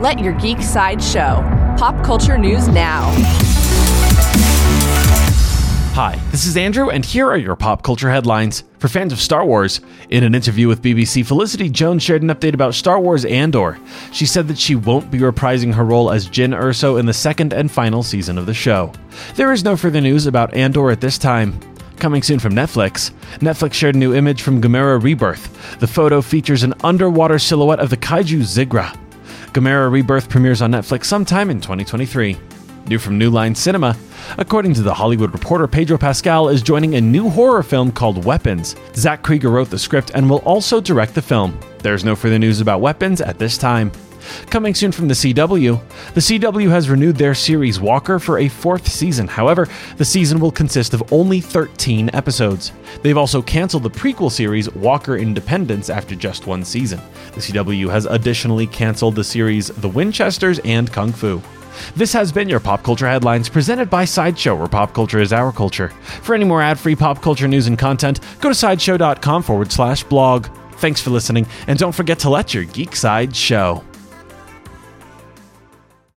Let 0.00 0.20
your 0.20 0.32
geek 0.34 0.62
side 0.62 1.02
show. 1.02 1.42
Pop 1.76 2.04
culture 2.04 2.38
news 2.38 2.68
now. 2.68 3.10
Hi, 5.94 6.14
this 6.30 6.46
is 6.46 6.56
Andrew, 6.56 6.88
and 6.88 7.04
here 7.04 7.28
are 7.28 7.36
your 7.36 7.56
pop 7.56 7.82
culture 7.82 8.08
headlines. 8.08 8.62
For 8.78 8.86
fans 8.86 9.12
of 9.12 9.20
Star 9.20 9.44
Wars, 9.44 9.80
in 10.08 10.22
an 10.22 10.36
interview 10.36 10.68
with 10.68 10.82
BBC, 10.82 11.26
Felicity 11.26 11.68
Jones 11.68 12.04
shared 12.04 12.22
an 12.22 12.28
update 12.28 12.54
about 12.54 12.76
Star 12.76 13.00
Wars 13.00 13.24
Andor. 13.24 13.76
She 14.12 14.24
said 14.24 14.46
that 14.46 14.58
she 14.58 14.76
won't 14.76 15.10
be 15.10 15.18
reprising 15.18 15.74
her 15.74 15.84
role 15.84 16.12
as 16.12 16.28
Jyn 16.28 16.56
Erso 16.56 17.00
in 17.00 17.06
the 17.06 17.12
second 17.12 17.52
and 17.52 17.68
final 17.68 18.04
season 18.04 18.38
of 18.38 18.46
the 18.46 18.54
show. 18.54 18.92
There 19.34 19.52
is 19.52 19.64
no 19.64 19.76
further 19.76 20.00
news 20.00 20.26
about 20.26 20.54
Andor 20.54 20.92
at 20.92 21.00
this 21.00 21.18
time. 21.18 21.58
Coming 21.96 22.22
soon 22.22 22.38
from 22.38 22.54
Netflix, 22.54 23.10
Netflix 23.38 23.72
shared 23.72 23.96
a 23.96 23.98
new 23.98 24.14
image 24.14 24.42
from 24.42 24.62
Gamera 24.62 25.02
Rebirth. 25.02 25.80
The 25.80 25.88
photo 25.88 26.22
features 26.22 26.62
an 26.62 26.74
underwater 26.84 27.40
silhouette 27.40 27.80
of 27.80 27.90
the 27.90 27.96
kaiju 27.96 28.42
Zigra. 28.42 28.96
Gamera 29.58 29.90
Rebirth 29.90 30.28
premieres 30.28 30.62
on 30.62 30.70
Netflix 30.70 31.06
sometime 31.06 31.50
in 31.50 31.60
2023. 31.60 32.38
New 32.86 32.96
from 32.96 33.18
New 33.18 33.28
Line 33.28 33.56
Cinema, 33.56 33.96
according 34.36 34.72
to 34.74 34.82
the 34.82 34.94
Hollywood 34.94 35.32
Reporter, 35.32 35.66
Pedro 35.66 35.98
Pascal 35.98 36.48
is 36.48 36.62
joining 36.62 36.94
a 36.94 37.00
new 37.00 37.28
horror 37.28 37.64
film 37.64 37.90
called 37.90 38.24
Weapons. 38.24 38.76
Zach 38.94 39.20
Cregger 39.24 39.50
wrote 39.50 39.68
the 39.68 39.76
script 39.76 40.12
and 40.14 40.30
will 40.30 40.38
also 40.44 40.80
direct 40.80 41.12
the 41.12 41.22
film. 41.22 41.58
There's 41.80 42.04
no 42.04 42.14
further 42.14 42.38
news 42.38 42.60
about 42.60 42.80
Weapons 42.80 43.20
at 43.20 43.40
this 43.40 43.58
time. 43.58 43.90
Coming 44.50 44.74
soon 44.74 44.92
from 44.92 45.08
the 45.08 45.14
CW, 45.14 45.80
the 46.14 46.20
CW 46.20 46.70
has 46.70 46.88
renewed 46.88 47.16
their 47.16 47.34
series 47.34 47.80
Walker 47.80 48.18
for 48.18 48.38
a 48.38 48.48
fourth 48.48 48.88
season. 48.88 49.26
However, 49.26 49.68
the 49.96 50.04
season 50.04 50.40
will 50.40 50.50
consist 50.50 50.94
of 50.94 51.12
only 51.12 51.40
13 51.40 52.10
episodes. 52.12 52.72
They've 53.02 53.16
also 53.16 53.42
canceled 53.42 53.82
the 53.82 53.90
prequel 53.90 54.30
series 54.30 54.72
Walker 54.74 55.16
Independence 55.16 55.90
after 55.90 56.14
just 56.14 56.46
one 56.46 56.64
season. 56.64 57.00
The 57.34 57.40
CW 57.40 57.90
has 57.90 58.06
additionally 58.06 58.66
canceled 58.66 59.14
the 59.14 59.24
series 59.24 59.68
The 59.68 59.88
Winchesters 59.88 60.58
and 60.60 60.92
Kung 60.92 61.12
Fu. 61.12 61.42
This 61.96 62.12
has 62.12 62.32
been 62.32 62.48
your 62.48 62.60
Pop 62.60 62.82
Culture 62.82 63.06
Headlines 63.06 63.48
presented 63.48 63.88
by 63.88 64.04
Sideshow, 64.04 64.56
where 64.56 64.68
pop 64.68 64.94
culture 64.94 65.20
is 65.20 65.32
our 65.32 65.52
culture. 65.52 65.90
For 66.22 66.34
any 66.34 66.44
more 66.44 66.62
ad 66.62 66.78
free 66.78 66.96
pop 66.96 67.22
culture 67.22 67.48
news 67.48 67.66
and 67.66 67.78
content, 67.78 68.20
go 68.40 68.48
to 68.48 68.54
sideshow.com 68.54 69.42
forward 69.42 69.70
slash 69.72 70.02
blog. 70.04 70.48
Thanks 70.78 71.00
for 71.00 71.10
listening, 71.10 71.46
and 71.66 71.78
don't 71.78 71.94
forget 71.94 72.18
to 72.20 72.30
let 72.30 72.54
your 72.54 72.64
geek 72.64 72.94
side 72.94 73.34
show. 73.34 73.82